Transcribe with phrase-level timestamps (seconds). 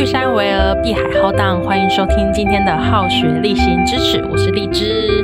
[0.00, 5.22] 绿山巍峨碧海浩荡，欢迎收听今天的好学例行支持，我是荔枝。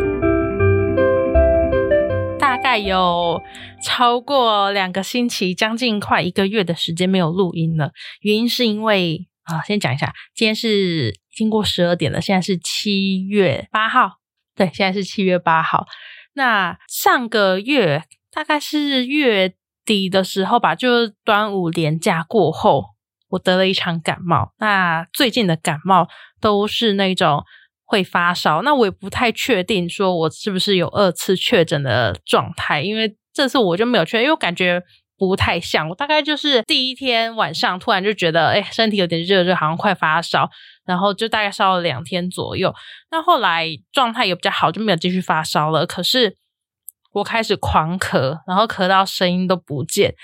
[2.39, 3.41] 大概有
[3.83, 7.93] 超过两个星期，将近快一个月的时间没有录音了。
[8.21, 14.19] 原因是因为啊，先讲一下，今天是经过十二点了，现在是七月八号，
[14.55, 15.87] 对，现在是七月八号。
[16.35, 19.55] 那上个月大概是月
[19.87, 22.96] 底的时候吧，就端午连假过后。
[23.29, 26.09] 我得了一场感冒，那最近的感冒
[26.41, 27.43] 都是那种
[27.85, 34.83] 会发烧，那我也不太确定说我是不是有二次确诊的状态，因为这次我就没有确认，因为我感觉
[35.19, 40.49] 不太像，我大概就是第一天晚上突然就觉得，哎，身体有点热热，好像快发烧，
[40.85, 42.75] 然后就大概烧了两天左右，
[43.11, 46.37] 那后来状态也比较好，就没有继续发烧了，可是
[47.13, 50.15] 我开始狂咳，然后咳到声音都不见。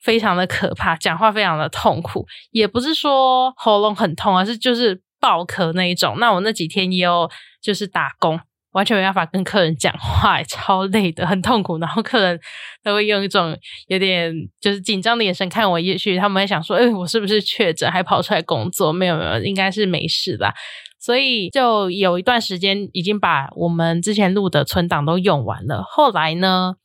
[0.00, 6.18] 非常的可怕，讲话非常的痛苦，也不是说喉咙很痛，而是就是爆咳那一种。
[6.18, 7.28] 那我那几天也有
[7.60, 8.38] 就是打工，
[8.72, 11.78] 完全没办法跟客人讲话，超累的，很痛苦。
[11.78, 12.40] 然后客人
[12.84, 17.90] 都会用一种有点就是紧张的眼神看我，也许他们会想说：“哎，我是不是确诊？
[17.90, 20.54] 还跑出来工作？”没有没有，应该是没事吧。
[21.00, 25.82] 所以就有一段时间已经把我们之前录的存档都用完了。
[25.82, 26.76] 后来呢，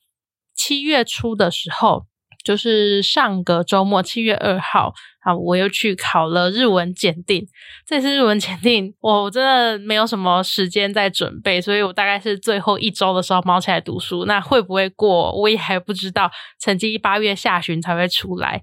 [0.55, 2.05] 七月初的时候。
[2.43, 7.47] 就是上个周末七月二号啊，我又去考了日文检定。
[7.87, 14.25] 这次日文检定，我真的没有什么时间在准备，所以我大概是最后一周的时候猫起来读书。
[14.25, 16.29] 那会不会过，我也还不知道。
[16.59, 18.61] 成绩八月下旬才会出来。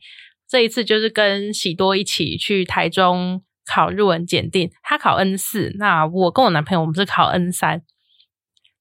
[0.49, 7.83] 这一次就是跟喜多一起去台中考日文检定，他考 N 四，那我跟我男朋友我们是考 N 三。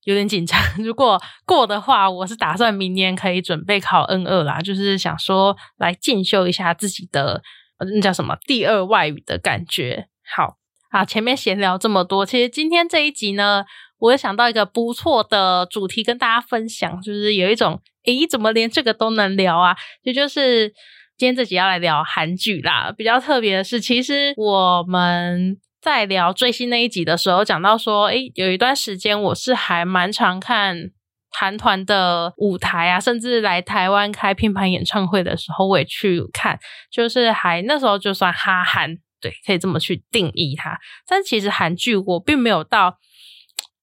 [0.04, 7.42] 有点紧张， 如果过的话，我是打算明年可以准备考 N 二啦，就是想说来进修一下自己的
[7.78, 10.06] 那叫什么第二外语的感觉。
[10.34, 10.56] 好
[10.90, 13.64] 啊，前面闲聊这么多，其实今天这一集呢，
[13.98, 19.76] 我也想到一个不错的主题跟大家分享，就是有一种诶，怎么连这个都能聊啊？
[20.02, 20.68] 也就是
[21.16, 22.92] 今天这集要来聊韩剧啦。
[22.96, 25.58] 比较特别的是，其实我们。
[25.80, 30.90] 在聊最新那一集的时候，讲到说，诶，有一段时间我是还蛮常看
[31.30, 36.58] 韩团的舞台啊，甚至来台湾开拼盘演唱会的时候，我也去看，
[36.92, 40.78] 就是还那时候就算哈韩，对，可以这么去定义它。
[41.08, 42.98] 但其实韩剧我并没有到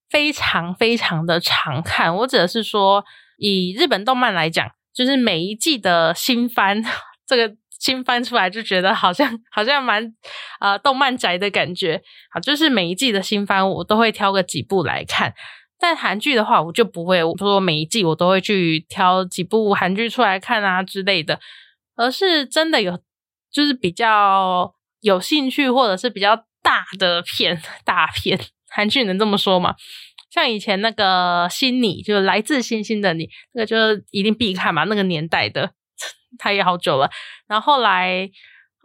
[0.10, 3.04] 非常非常的常看，我指的是说，
[3.38, 6.84] 以日本动漫来讲，就是每一季的新番
[7.26, 7.56] 这个。
[7.80, 10.14] 新翻出来就觉得好像好像蛮
[10.60, 12.02] 呃动漫宅的感觉，
[12.32, 15.34] 好，就是每一季的新番我都会挑个几部来看，
[15.80, 21.40] 但韩剧的话我就不会，我说每一季我都会去挑几部韩剧出来看啊之类的，
[21.96, 23.00] 而是真的有
[23.52, 28.40] 就是比较有兴趣或者是比较大的片大片
[28.70, 29.76] 韩剧能这么说吗？
[30.30, 35.72] 像以前那个新你，就是来自星星的你，那个就是一定必看嘛，那个年代的。
[36.38, 37.10] 他也好久了，
[37.48, 38.30] 然后来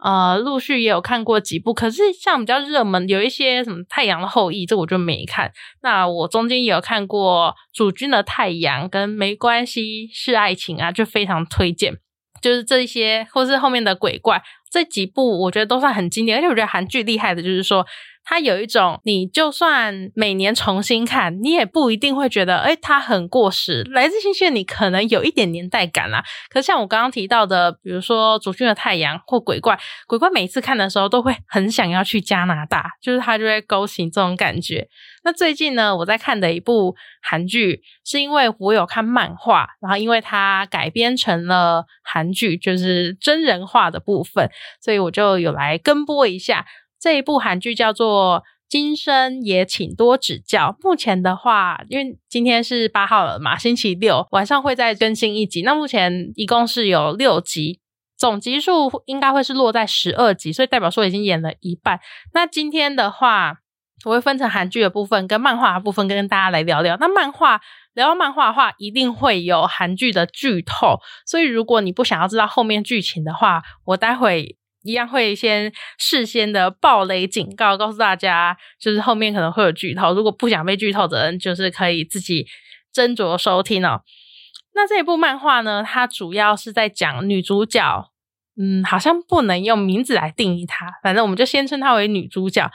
[0.03, 5.51] 呃陆续也有看过几部，可是像比较热门有一些什么《太阳的后裔》，这我就没看。
[5.81, 11.93] 那我中间也有看过《主君的太阳》跟《没关系是爱情》啊，就非常推荐。
[12.41, 16.39] 就是这些，或是后面的鬼怪这几部，我觉得都算很经典。
[16.39, 17.85] 而且我觉得韩剧厉害的就是说。
[18.25, 23.83] 它有一种，你就算每年重新看，你也不一定会觉得，哎，它很过时。
[23.91, 26.23] 来自星星的，你可能有一点年代感啦。
[26.49, 29.75] 可是像我刚刚提到的，比如说《主君的太阳》或《鬼怪》，
[30.07, 34.87] 鬼怪每次看的时候都会很想要去加拿大，就是它就会勾起这种感觉。
[35.25, 44.49] 那最近呢，我在看的一部韩剧，是因为我有看漫画，然后因为它改编成了韩剧，就是真人化的部分，
[44.81, 46.65] 所以我就有来跟播一下。
[46.99, 50.75] 这一部韩剧叫做《今生也请多指教》。
[50.87, 55.63] 目前的话，因为今天是八号了嘛，星期六晚上会再更新一集。
[55.63, 57.81] 那目前一共是有六集，
[58.17, 61.99] 总集数应该会是落在十二集，所以代表说已经演了一半。
[62.33, 63.57] 那今天的话，
[64.03, 66.97] 我会分成韩剧的部分跟漫画的部分，跟大家来聊聊。
[66.97, 67.59] 那漫画
[67.93, 74.57] 聊到漫画的话，一定会有韩剧的剧透，所以如果你不想要知道后面剧情的话，我待会。
[74.85, 80.13] 一样会先事先的暴雷警告，告诉大家，就是后面可能会有剧透。
[80.13, 82.45] 如果不想被剧透的人，就是可以自己
[82.93, 84.01] 斟酌收听哦。
[84.75, 88.11] 那这一部漫画呢，它主要是在讲女主角，
[88.59, 92.69] 嗯，好像不能用名字来定义她，反正我们就先称她为女主角。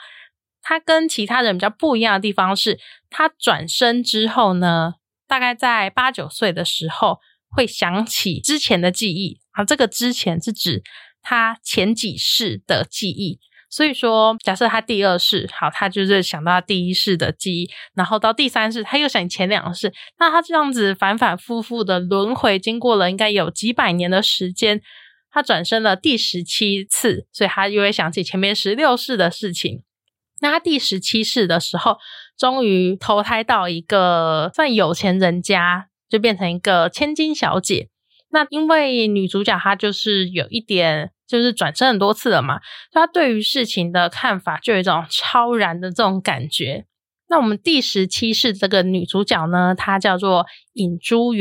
[0.61, 2.79] 他跟其他人比较不一样的地方是，
[3.09, 4.93] 他转身之后呢，
[5.27, 7.19] 大概在八九岁的时候，
[7.49, 9.39] 会想起之前的记忆。
[9.51, 10.83] 啊，这个之前是指。
[11.21, 24.81] 他前几世的记忆，所以说，假设他第二世好，他就是想到第一世的记忆，然后到第三世他又想前两世，那他这样子反反复复的轮回，经过了应该有几百年的时间，
[25.29, 29.83] 他转生了第十七次，所以他又会想起前面十六世的事情。
[30.41, 31.97] 那他第十七世的时候，
[32.37, 37.89] 终于投胎到一个算有钱人家，就变成一个千金小姐。
[38.31, 41.11] 那因为女主角她就是有一点。
[41.29, 42.59] 就是转身很多次了嘛，
[42.91, 46.87] 她对于事情的看法就有一种超然的这种感觉。
[47.27, 51.35] 那我们第十七世这个女主角呢，她叫做尹珠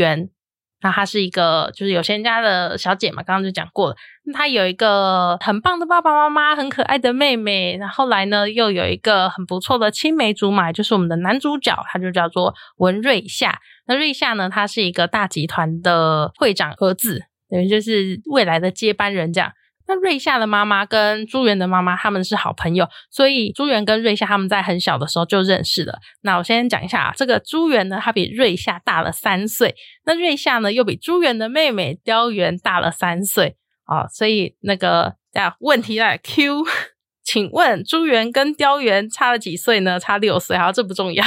[0.80, 3.96] 那她是一个就是有钱家的小姐嘛，刚刚就讲过了。
[4.32, 13.58] 她有一个很棒的爸爸妈妈，很可爱的妹妹，那后来呢又有一个很不错的青梅竹马，就是我们的男主角，他就叫做文瑞夏。
[13.86, 19.50] 那瑞夏呢，他是一个大集团的会长儿子，等于就是未来的接班人这样。
[19.88, 25.99] 那瑞夏的妈妈跟朱元的妈妈他们是好朋友，所以朱元跟瑞夏他们在很小的时候就认识了。
[26.20, 29.75] 那我先讲一下啊，这个朱元呢，他比瑞夏大了三岁，
[30.05, 36.64] 那瑞夏呢又比朱元的妹妹雕元大了三岁啊，所以那个啊问题来 Q，
[37.25, 39.99] 请问朱元跟雕元差了几岁呢？
[39.99, 41.25] 差六岁，好，这不重要。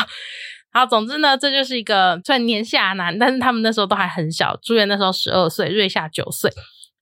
[0.71, 6.51] 好，总之呢，这就是一个算年下男，但是他们那时候都还很小，朱元那时候十二岁，瑞夏九岁。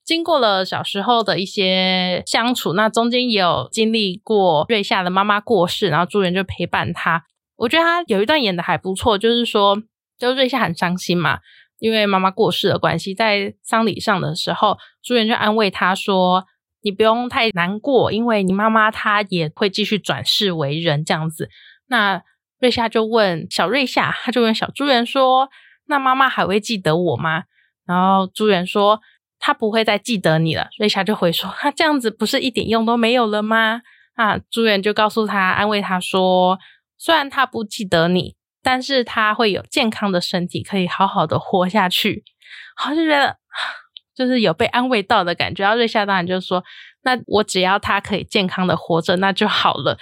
[0.09, 7.25] 经过了小时候的一些相处，那中间也有经历过瑞夏的妈妈过世，然后朱元就陪伴他。
[7.57, 9.77] 我觉得他有一段演的还不错，就是说，
[10.17, 11.41] 就瑞夏很伤心嘛，
[11.77, 16.43] 因为妈妈过世的关系，在丧礼上的时候，朱元就安慰他说
[16.81, 21.49] ：“你不用太难过，因为你妈妈她也会继续转世为人这样子。”
[21.87, 22.23] 那
[22.59, 25.49] 瑞夏就问小瑞夏，他就问小朱元说
[25.85, 27.43] ：“那妈妈还会记得我吗？”
[27.85, 29.01] 然后朱元说。
[29.39, 33.81] 他不会再记得你了，瑞霞就回说：“他这样子不是一点用都没有了吗？”
[34.15, 36.59] 啊，朱元就告诉他，安慰他说
[36.99, 42.25] ：“虽然他不记得你，但是他会有健康的身体，可以好好的活下去。”
[42.75, 43.37] 好，就觉得
[44.13, 45.63] 就是有被安慰到的感觉。
[45.63, 46.61] 然后瑞夏当然就说
[47.03, 49.97] ：“那我只要他可以健康的活着，那就好了。”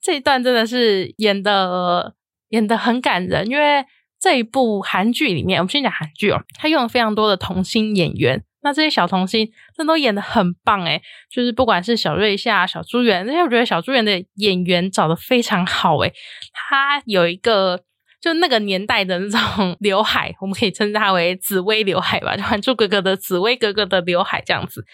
[0.00, 2.14] 这一段真的是演的
[2.48, 3.84] 演的很感人，因为
[4.18, 8.42] 这一部韩剧里面，我们先讲韩剧哦，他用了非常多的童星演员。
[8.62, 16.12] 那这些小童星真都演的很棒诶就是不管是小瑞夏、小朱元，那些我觉得小朱元的演员找的非常好诶
[16.52, 17.82] 他有一个
[18.20, 24.84] 就那个年代的那种 刘海，我们可以称它为紫薇刘海吧，就还珠格格的紫薇格格的刘海这样子。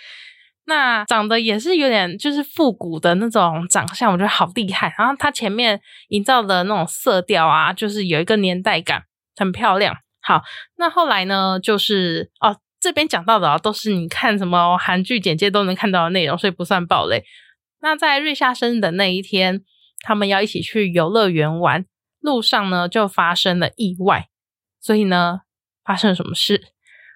[0.65, 4.95] 那长得也是有点就是复古的那种长相，我觉得好厉害。
[4.99, 5.79] 然后他前面
[6.09, 9.03] 营造的那种色调啊，就是有一个年代感，
[9.37, 9.95] 很漂亮。
[10.23, 10.43] 好，
[10.79, 12.57] 那后来呢，就是哦。
[12.81, 17.25] 这边讲到的啊，都是你看什么韩剧简介都能看到的内容，所以不算暴雷。
[17.81, 19.63] 那在瑞夏生日的那一天，
[20.01, 21.85] 他们要一起去游乐园玩，
[22.21, 24.29] 路上呢就发生了意外。
[24.81, 25.41] 所以呢，
[25.85, 26.69] 发生了什么事？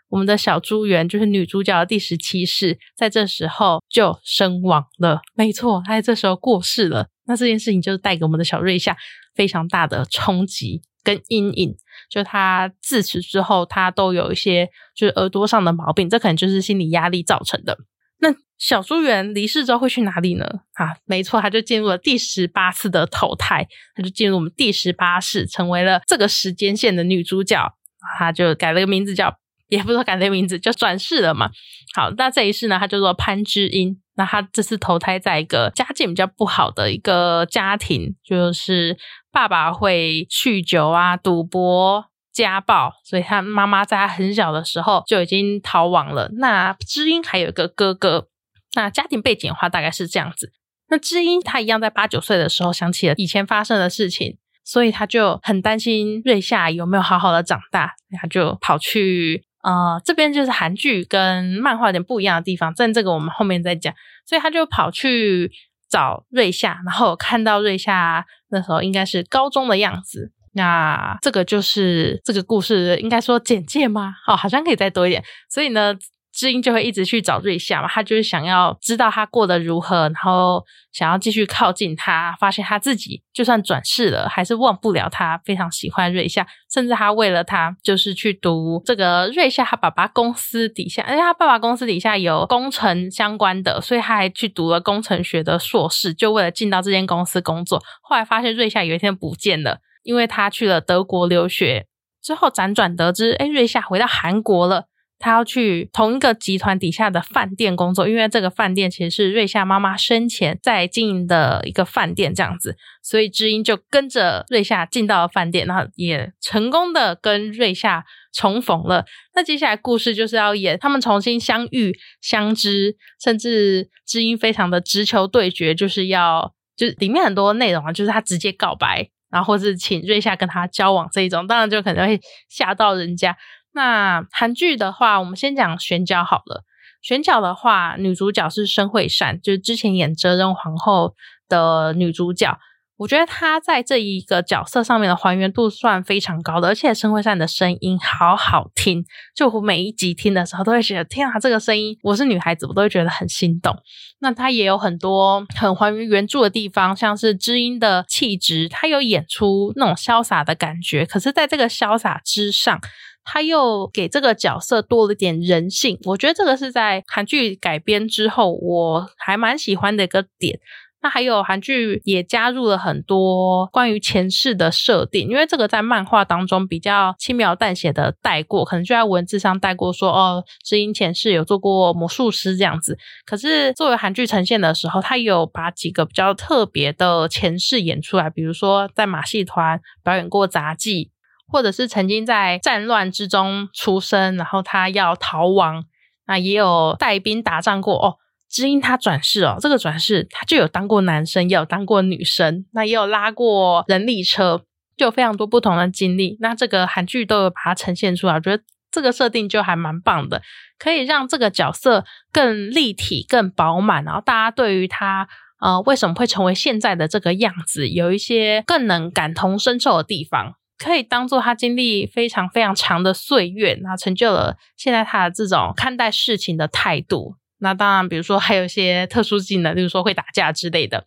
[0.08, 5.20] 我们的小朱元就是女主角的第十七世，在这时候就身亡了。
[5.34, 7.08] 没错，她在这时候过世了。
[7.24, 8.96] 那这件事情就是带给我们的小瑞夏
[9.34, 10.82] 非常大的冲击。
[11.02, 11.74] 跟阴影，
[12.10, 17.76] 就他自此之后，他都有一些就是耳朵上的毛病，这可能就是心理压力造成的。
[18.20, 20.46] 那小朱元离世之后会去哪里呢？
[20.74, 27.74] 啊，没错，他就进入了第十八次的投胎，他就进入我们第十八世，成为了这个时间线的女主角。
[28.18, 29.32] 他就改了个名字叫，
[29.68, 31.50] 也不是说改了个名字，就转世了嘛。
[31.94, 34.01] 好，那这一世呢，他叫做潘之音。
[34.14, 38.98] 那他这次投胎在一个家境比较不好的一个家庭，就是
[39.30, 46.28] 爸爸会酗酒啊、赌博、家暴，所以他妈妈在他很小的时候就已经逃亡了。
[46.34, 48.28] 那知音还有一个哥哥，
[48.74, 50.52] 那家庭背景的话大概是这样子。
[50.88, 59.46] 那知音他一样在八九岁的时候想起了以前发生的事情，所以他就很担心瑞夏有没有好好的长大，他就跑去。
[59.62, 63.94] 啊，这边就是韩剧跟漫画有点不一样的地方，但这个我们后面再讲。
[64.26, 65.50] 所以他就跑去
[65.88, 70.30] 找瑞夏，然后看到瑞夏那时候应该是高中的样子。
[70.52, 74.14] 那这个就是这个故事应该说简介吗？
[74.26, 75.24] 哦，好像可以再多一点。
[75.48, 75.96] 所以呢。
[76.32, 97.82] 知音就会一直去找瑞夏嘛，他就是想要知道他过得如何，然后想要继续靠近他，发现他自己就算转世了，还是忘不了他，非常喜欢瑞夏，甚至他为了他，就是去读这个瑞夏他爸爸公司底下，因为他爸爸公司底下有工程相关的，所以他还去读了工程学的硕士，就为了进到这间公司工作。
[98.00, 101.86] 后来发现瑞夏有一天不见了，因为他去了德国留学
[102.22, 104.86] 之后，辗转得知，哎，瑞夏回到韩国了。
[105.22, 119.04] 他要去同一个集团底下的饭店工作，因为这个饭店其实是瑞夏妈妈生前在经营的一个饭店，这样子，所以知音就跟着瑞夏进到了饭店，然后也成功的跟瑞夏重逢了。
[119.34, 129.08] 那接下来故事就是要演他们重新相遇、相知，甚至知音非常的直球对决，就是要就是里面很多内容啊，就是他直接告白。
[129.30, 133.34] 然后或是请瑞夏跟他交往这一种，当然就可能会吓到人家。
[133.72, 136.64] 那韩剧的话，我们先讲选角好了。
[137.00, 141.08] 选角的话，女主角是申惠善，就是之前演《哲人皇后》
[141.48, 142.58] 的女主角。
[142.98, 153.76] 我觉得她在这一个角色上面的还原度算非常高的，而且申惠善的声音好好听，就我每一集听的时候都会觉得，天啊，这个声音，我是女孩子，我都会觉得很心动。
[154.20, 162.78] 那她也有很多很还原原著的地方，像是知音的气质，她有演出那种潇洒的感觉，可是在这个潇洒之上，
[163.24, 165.98] 他又给这个角色多了点人性。
[166.04, 170.58] 我觉得这个是在韩剧改编之后，我还蛮喜欢的一个点。
[171.04, 182.96] 那还有韩剧也加入了很多关于前世的设定，因为这个在漫画当中比较轻描淡写的带过，可能就在文字上带过说哦，知音前世有做过魔术师这样子。
[183.26, 191.10] 可是作为韩剧呈现的时候，他有把几个比较特别的前世演出来，比如说在马戏团表演过杂技，
[191.52, 195.84] 或者是曾经在战乱之中出生，然后他要逃亡，
[196.26, 198.16] 那也有带兵打仗过哦。
[198.48, 204.62] 知音他转世哦，这个转世他就有当过男生，也有当过女生，那也有拉过人力车，
[204.96, 206.36] 就有非常多不同的经历。
[206.40, 210.42] 那这个韩剧都有把它呈现出来，我觉得这个设定就还蛮棒的，
[210.78, 215.26] 可以让这个角色更立体、更饱满，然后大家对于他
[215.60, 227.36] 呃为什么会成为现在的这个样子，有一些更能感同身受的地方，可以当做他经历非常非常长的岁月，然后成就了现在他的这种看待事情的态度。
[227.58, 231.04] 那当然，比如说还有一些特殊技能，例如说会打架之类的，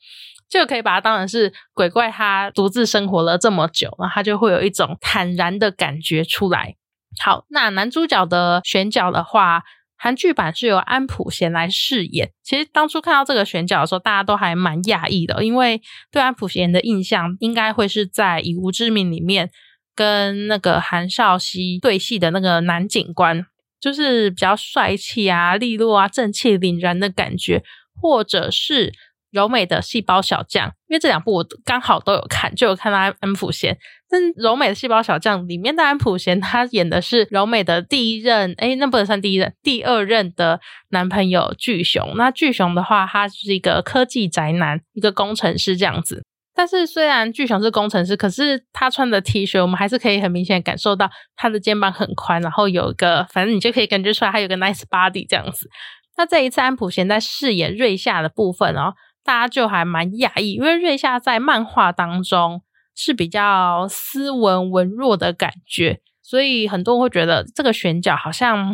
[0.50, 2.10] 就可以把它当成是鬼怪。
[2.10, 6.76] 他独自生活了这么久，那他就会有一种坦然的感觉出来。
[7.22, 9.64] 好，那男主角的选角的话，
[9.98, 12.32] 韩剧版是由安普贤来饰演。
[12.42, 19.50] 其实当初看到这个选角的时候，大家都还蛮讶异的，因为对安普贤的印象应该会是在《以无之名》里面
[19.96, 23.46] 跟那个韩少熙对戏的那个男警官。
[23.78, 27.62] 就是比较帅气啊、利落啊、正气凛然的感觉，
[28.02, 28.92] 或者是
[29.30, 33.78] 柔美的细胞小将，因为这两部我刚好都有看，就有看到安普贤。
[34.10, 40.60] 但柔美的细胞小将里面的安普贤，他演的是柔美的第一任，哎，那不能算第一任，第二任的
[40.90, 42.14] 男朋友巨雄。
[42.16, 46.24] 那巨雄的话，他是一个科技宅男，一个工程师这样子。
[46.56, 55.70] 但是虽然巨雄是工程师，可是他穿的 T 恤，我们还是可以很明显感受到他的肩膀很宽，然后有一个，反正你就可以感觉出来他有个 nice body 这样子。
[56.18, 62.62] 那这一次安普贤在饰演瑞夏的部分哦，大家就还蛮讶异，因为瑞夏在漫画当中
[62.96, 68.74] 是比较斯文文弱的感觉，所以很多人会觉得这个选角好像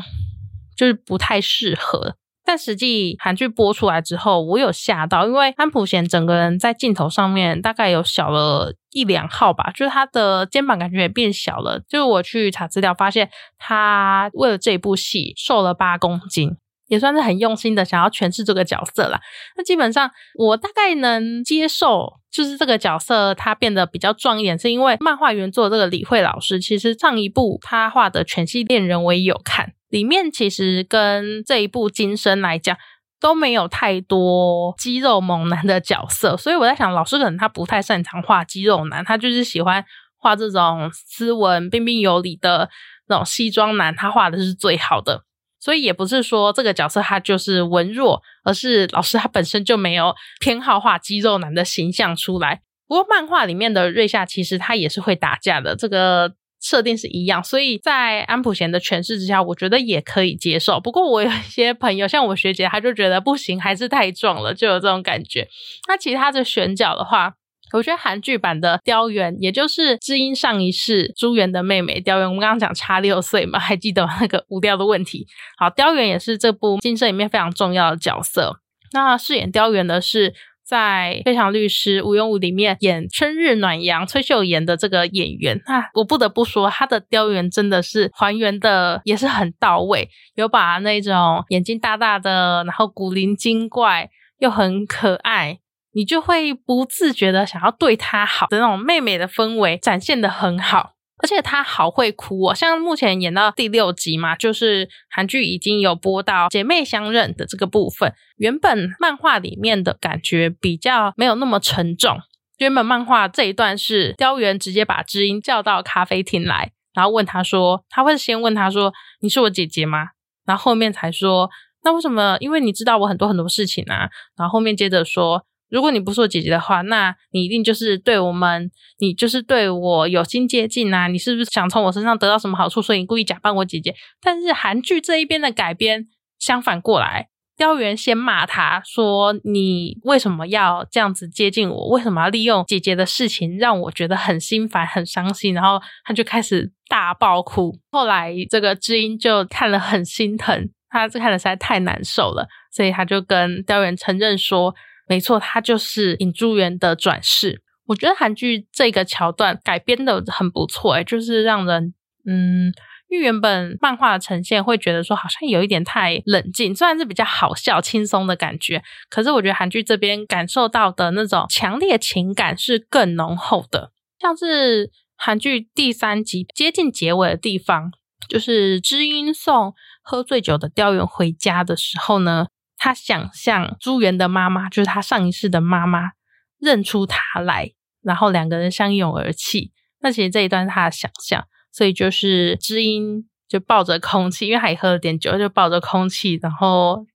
[0.77, 2.15] 就是不太适合。
[2.43, 11.79] 但实际韩剧播出来之后，我有吓到，因为安普贤整个人在镜头上面大概有小了一两号吧，就是他的肩膀感觉也变小了。
[11.87, 16.57] 就是我去查资料发现，他为了这部戏瘦了八公斤，
[16.87, 19.19] 也算是很用心的想要诠释这个角色啦。
[19.55, 29.73] 那基本上我大概能接受，就是这个角色他变得比较壮一点，是因为漫画原作这个李慧老师，其实上一部他画的《全系恋人》我也有看。
[29.91, 32.75] 里面其实跟这一部《今生》来讲
[33.19, 39.85] 都没有太多肌肉猛男的角色，所以我在想，老师可能他不太擅长画肌肉男，他就是喜欢
[40.17, 42.69] 画这种斯文、彬彬有礼的
[43.07, 45.25] 那种西装男，他画的是最好的。
[45.59, 52.61] 所以也不是说这个角色他就是文弱，而是老师他本身就没有偏好画肌肉男的形象出来。
[52.87, 56.33] 不过漫画里面的瑞夏其实他也是会打架的，这个。
[56.61, 60.79] 设定是一样，所以在安普贤的诠释之下，我觉得也可以接受。
[60.79, 65.47] 不过我有一些朋友，像我学姐，她就觉得不行，还是太壮了，就有这种感觉。
[65.87, 67.33] 那其他的选角的话，
[67.73, 75.25] 我觉得韩剧版的雕原，也就是知音上一世朱元的妹妹雕原，我们刚刚讲差六岁嘛，还记得那个无雕的问题。
[75.57, 78.59] 好，雕原也是这部《金生》里面非常重要的角色。
[78.93, 80.33] 那饰演雕原的是。
[80.71, 94.09] 在《非常律师吴永武》里面演春日暖阳崔秀妍的这个演员，那我不得不说，他的雕原真的是还原的也是很到位，有把那种眼睛大大的，然后古灵精怪
[94.39, 95.59] 又很可爱，
[95.91, 100.93] 你就会不自觉的想要对她好的那种妹妹的氛围展现的很好。
[101.21, 108.13] 而且他好会哭哦，像目前演到第六集嘛，就是韩剧已经有播到姐妹相认的这个部分。
[108.37, 112.17] 原本漫画里面的感觉比较没有那么沉重。
[112.57, 120.09] 原本漫画这一段是雕原直接把知音叫到咖啡厅来，然后问他说：“他会先问他说你是我姐姐吗？”
[120.45, 121.49] 然后后面才说
[121.83, 122.37] ：“那为什么？
[122.39, 125.45] 因为你知道我很多很多事情啊。”然后后面接着说。
[125.71, 131.07] 如果你不是我姐姐的话，那你一定就是对我们，你就是对我有心接近啊！
[131.07, 133.95] 你是不是想从我身上得到什么好处，所以你故意假扮我姐姐？
[134.21, 141.87] 但是韩剧这一边的改编相反过来，雕原先骂他说：“你为什么要这样子接近我？
[141.87, 147.79] 为什么要利用姐姐的事情让我觉得很心烦、很伤心？”然后他就开始大爆哭。
[147.91, 154.75] 后来这个知音就看了很心疼，他这看的实在太难受了，所以他就跟雕原承认说。
[155.07, 157.61] 没错，他就是尹珠元的转世。
[157.87, 161.93] 我觉得韩剧这个桥段改编的很不错，哎，就是让人
[162.25, 162.71] 嗯，
[163.09, 173.91] 因为原本漫画的呈现会觉得说好像有一点太冷静，虽然是比较好笑、轻松的感觉，可是我觉得韩剧这边感受到的那种强烈情感是更浓厚的。
[174.19, 177.91] 像是韩剧第三集接近结尾的地方，
[178.29, 182.47] 就是知音送喝醉酒的雕原回家的时候呢。
[182.83, 186.13] 他想象朱元的妈妈就是他上一世的妈妈
[186.57, 189.71] 认出他来，然后两个人相拥而泣。
[189.99, 197.05] 那其实这一段是他的想象，所以就是知音就抱着空气，因为他也喝了点酒，就抱着空气，然后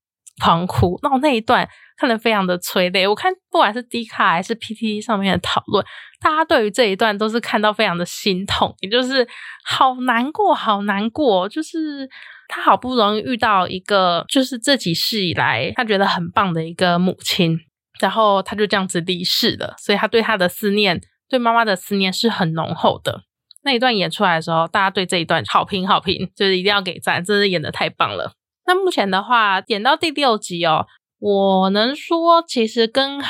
[0.40, 1.00] 狂哭。
[1.02, 3.06] 那我那一段看得非常的催泪。
[3.06, 5.84] 我看不管是 D 卡还是 PTT 上面的讨论，
[6.20, 9.26] 大家对于这一段都是看到非常的心痛，也就是
[9.64, 12.08] 好难过，好难过，就是。
[12.48, 17.58] 他好不容易遇到一个，就是这几世以来他觉得很棒的一个母亲，
[17.98, 23.22] 然后他就这样子离世了，所以他对他的思念，对妈妈的思念是很浓厚的。
[23.64, 28.30] 那一段演出来的时候，大家对这一段好评好评，就是一定要给赞，真是演的太棒了。
[28.64, 30.86] 那目前的话，演到第六集哦，
[31.18, 33.20] 我能说其实跟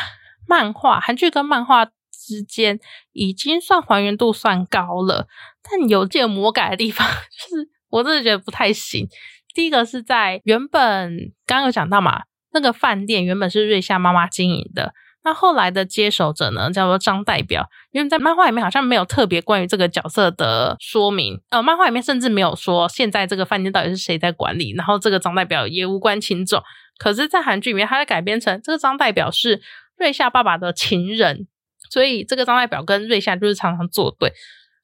[0.47, 2.79] 漫画韩剧跟漫画之间
[3.13, 5.27] 已经算还原度算高了，
[5.63, 7.71] 但有件魔改的地方 就是。
[7.89, 9.07] 我真的觉得不太行。
[9.55, 26.61] 第一个是在原本刚刚有讲到嘛，那个饭店原本是瑞夏妈妈经营的，那后来的接手者呢叫做张代表，因为在漫画里面好像没有特别关于这个角色的说明，呃，漫画里面甚至没有说现在这个饭店到底是谁在管理，然后这个张代表也无关轻重。
[26.99, 29.61] 可是，在韩剧里面，他在改编成这个张代表是
[29.97, 31.47] 瑞夏爸爸的情人，
[31.91, 34.33] 所以这个张代表跟瑞夏就是常常作对。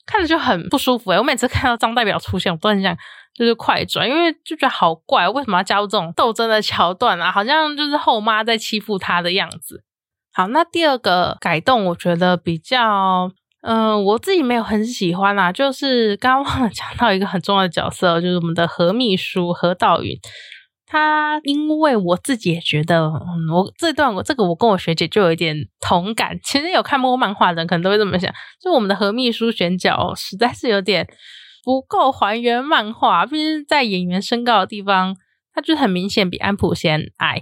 [0.04, 1.18] 看着就很不舒服哎！
[1.18, 2.92] 我每次看到张代表出现，我都很想
[3.34, 7.30] 就是快转，因为就觉得好怪，为什么要加入这种斗争的桥段啊？
[7.30, 9.84] 好像就是后妈在欺负他的样子。
[10.32, 13.30] 好，那第二个改动，我觉得比较，
[13.62, 20.18] 嗯，我自己没有很喜欢啊，就是刚刚忘了讲到一个很重要的角色，就是我们的何秘书何道允。
[20.92, 26.38] 他因为我自己也觉得，我这段我这个我跟我学姐就有一点同感。
[26.44, 28.30] 其实有看过漫画的人可能都会这么想，
[28.62, 31.08] 就我们的何秘书选角实在是有点
[31.64, 35.16] 不够还原漫画，毕竟在演员身高的地方，
[35.54, 37.40] 他就很明显比安普贤矮。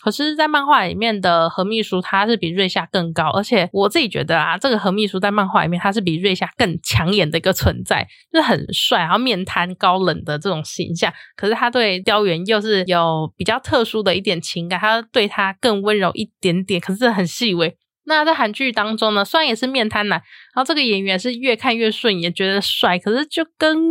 [0.00, 11.12] 可是，在漫画里面的何秘书，他是比瑞夏更高，而且我自己觉得啊，这个何秘书在漫画里面，他是比瑞夏更抢眼的一个存在，就是很帅，然后面瘫高冷的这种形象。
[11.36, 17.76] 可是他对雕原又是有比较特殊的一点情感，他对他更温柔一点点，可是很细微。
[18.04, 20.18] 那在韩剧当中呢，虽然也是面瘫男，
[20.54, 23.90] 然后这个演员是越看越顺眼，觉得帅，可是就跟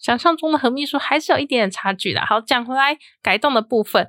[0.00, 2.20] 想象中的何秘书还是有一点点差距的。
[2.26, 4.08] 好，讲回来改动的部分。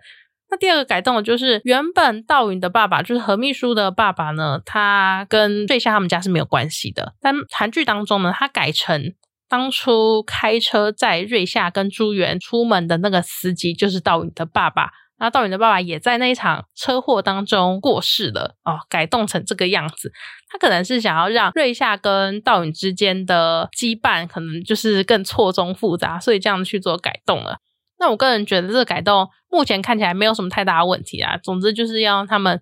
[0.53, 7.15] 那第二个改动的就是，原本道允的爸爸就是何秘书的爸爸呢，他跟瑞夏他们家是没有关系的。
[7.19, 9.15] 但韩剧当中呢，他改成
[9.49, 14.91] 当初开车载瑞夏跟朱元出门的那个司机就是道允的爸爸。
[15.17, 20.11] 那道允的爸爸也在那一场车祸当中过世了哦，改动成这个样子。
[20.51, 27.57] 他可能是想要让瑞夏跟道允之间的羁绊可能就是更错综复杂，所以这样去做改动了。
[27.99, 31.37] 那我个人觉得这个改动目前看起来没有什么太大的问题啊。
[31.37, 32.59] 总之就是要让他们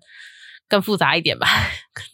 [0.68, 1.46] 更复杂一点吧，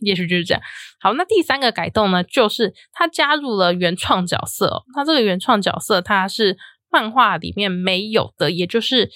[0.01, 0.63] 也许就是这样。
[1.01, 4.83] 好，那第三个改动呢，就是他加入了原创角色。
[4.95, 6.57] 他这个原创角色他是
[6.91, 9.11] 漫画里面没有的，也就是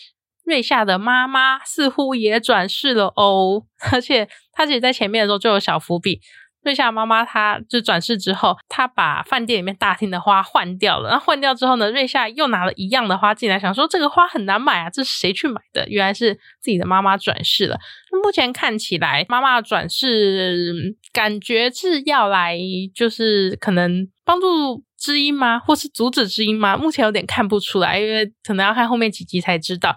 [0.44, 3.64] 瑞夏的妈妈似乎也转世了哦。
[3.92, 6.20] 而且他其实在前面的时候就有小伏笔。
[6.62, 11.10] 瑞夏妈妈，她就转世之后，她把饭店里面大厅的花换掉了。
[11.10, 15.88] 然后换掉之后呢，瑞夏又拿了一样的花进来，想说这个花很难买啊，这是谁去买的？
[15.88, 17.78] 原来是自己的妈妈转世了。
[18.22, 22.56] 目前看起来，妈妈转世感觉是要来，
[22.94, 25.58] 就是可能帮助知音吗？
[25.58, 26.76] 或是阻止知音吗？
[26.76, 29.96] 目前有点看不出来，因为可能要看后面几集才知道。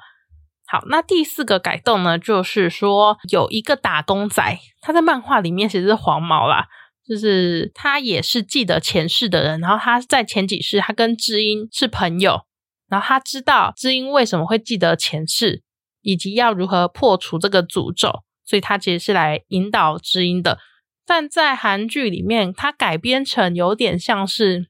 [0.67, 6.67] 好，那第四个改动呢，就是说有一个打工仔，他在漫画里面其实是黄毛啦，
[7.07, 12.41] 就是他也是记得前世的人，然后他在前几世他跟知音是朋友，
[12.89, 15.61] 然后他知道知音为什么会记得前世，
[16.01, 20.57] 以及要如何破除这个诅咒，所以他其实是来引导知音的。
[21.05, 24.65] 但在韩剧里面，它改编成有点像是，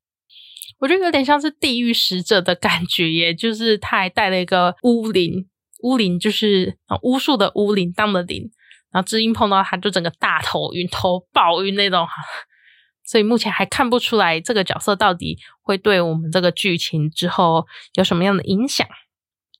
[0.79, 5.47] 我觉得有点像是地狱使者的感觉，也就是他还带了一个巫灵，
[5.85, 8.49] 巫灵就是巫术的巫灵当的灵，
[8.91, 12.07] 然后知音碰到他就整个大头晕、头爆晕那种，
[13.05, 18.87] 所以目前还看不出来这个角色到底会对我们这个剧情之后有什么样的影响。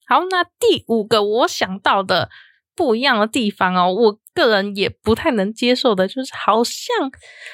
[0.08, 2.30] 好，那第五个我想到的。
[2.78, 7.10] 不一样的地方哦，我个人也不太能接受的，就是好像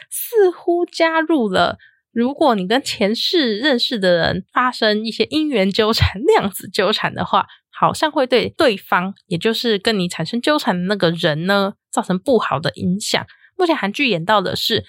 [0.10, 1.78] 似乎加入了，
[2.12, 7.46] 如果你跟前世认识的人发生一些姻缘纠缠、量子纠缠的话，
[7.82, 13.26] 好像会对对方，也就是跟你产生纠缠的那个人呢，造成不好的影响。
[13.58, 14.86] 目前韩剧演到的是，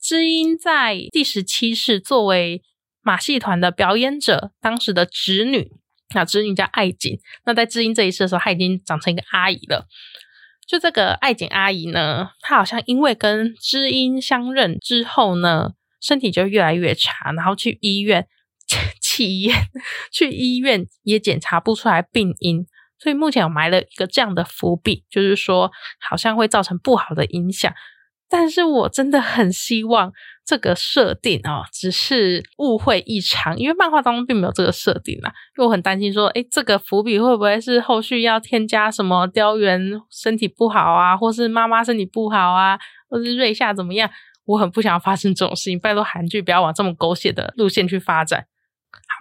[0.00, 2.60] 知音在第十七世作为
[3.00, 5.70] 马戏团的表演者，当时的侄女。
[6.16, 9.86] 那侄女叫爱景，那在知音这一世的时候，她已经长成一个阿姨了。
[10.66, 18.26] 就这个爱景阿姨呢，她好像因为跟知音相认之后呢，身体就越来越差，然后去医院
[19.12, 19.56] 弃医院，
[20.12, 22.64] 去医院也检查不出来病因，
[22.98, 25.70] 所以目前我埋了一个这样的伏笔，就是说
[26.00, 27.72] 好像会造成不好的影响。
[28.30, 30.10] 但是我真的很希望
[30.46, 35.28] 这个设定哦，只是误会一场，因为漫画当中并没有这个设定啊。
[35.58, 39.78] 因为我很担心说，诶这个伏笔会不会是后续要添加什么雕原
[40.10, 42.78] 身体不好啊，或是妈妈身体不好啊，
[43.10, 44.08] 或是瑞夏怎么样？
[44.46, 45.78] 我很不想要发生这种事情。
[45.78, 48.46] 拜托韩剧不要往这么狗血的路线去发展。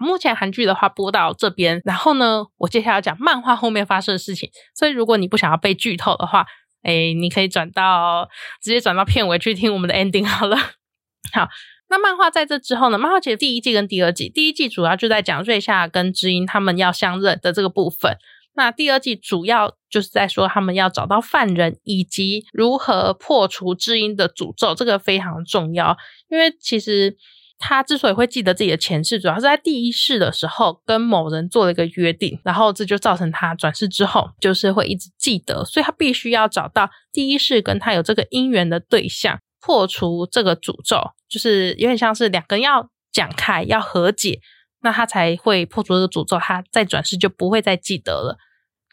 [0.01, 4.49] 目前韩剧的话播到这边，然后呢，我接下来要讲漫画后面发生的事情。
[4.75, 6.45] 所以如果你不想要被剧透的话，
[6.81, 8.27] 哎，你可以转到
[8.61, 10.57] 直接转到片尾去听我们的 ending 好了。
[11.33, 11.47] 好，
[11.89, 12.97] 那漫画在这之后呢？
[12.97, 18.17] 漫画其实第一季跟第二季，第一季主要就在讲瑞夏跟知音他们要相认的这个部分。
[18.55, 25.95] 那第二季主要就是在说他们要找到犯人以及如何破除知音的诅咒，这个非常重要，
[26.29, 27.15] 因为其实。
[27.61, 44.41] 他之所以会记得自己的前世，主要是在第一世的时候跟某人做了一个约定，然后这就造成他转世之后就是会一直记得，所以他必须要找到第一世跟他有这个姻缘的对象，破除这个诅咒，就是有点像是两个人要讲开、要和解，
[44.81, 48.37] 那他才会破除这个诅咒，他再转世就不会再记得了。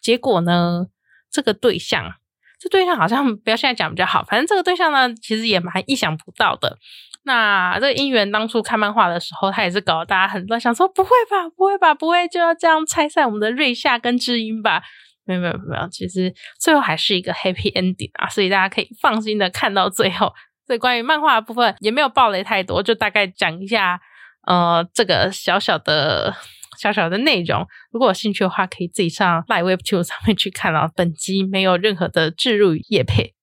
[0.03, 0.87] 结果呢，
[1.31, 2.13] 这个对象，
[2.61, 6.79] 这对象好像不要现在讲比较好，反正这个对象呢，其实也蛮意想不到的。
[7.25, 14.83] 那这个姻缘当初看漫画的时候，他也是搞得大家很乱，想说不会吧，不会吧，不会就要这样拆散我们的瑞夏跟知音吧？
[15.25, 20.33] 没有没有没有，其实最后还是一个 happy ending 啊，所以大家可以放心的看到最后。
[20.67, 24.01] 所以关于漫画的部分也没有暴雷太多，就大概讲一下
[24.47, 26.35] 呃这个小小的
[26.79, 27.67] 小小的内容。
[27.91, 30.89] 如果有兴趣的话，可以自己上 Live Web Two 上面去看啊。
[30.95, 33.35] 本集没有任何的置入与叶配。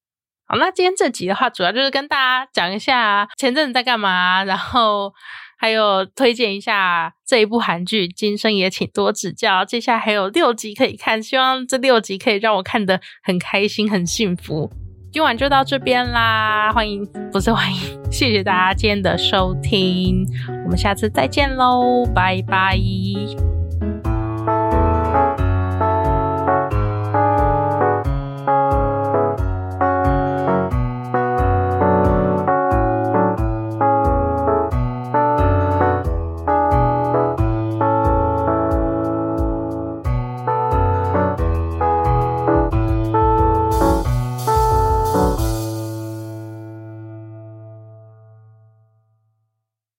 [0.47, 5.11] 好，那今天这集的话，主要就是跟大家讲一下前阵子在干嘛，然后
[5.57, 9.61] 还有推荐一下这一部韩剧《今生也请多指教》。
[9.65, 14.69] 接下来还有六集可以看，希望这六集可以让我看得很开心、很幸福。
[15.11, 20.27] 今晚就到这边啦，欢迎不是欢迎，谢谢大家今天的收听，
[20.65, 22.77] 我们下次再见喽，拜拜。